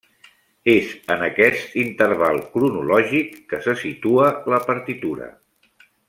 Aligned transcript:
És 0.75 0.93
en 1.15 1.19
aquest 1.25 1.75
interval 1.83 2.39
cronològic 2.55 3.37
que 3.53 3.59
se 3.69 3.75
situa 3.85 4.31
la 4.55 4.61
partitura. 4.71 5.29